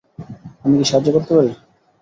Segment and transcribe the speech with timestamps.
[0.63, 1.51] আমি কি সাহায্য করতে পারি?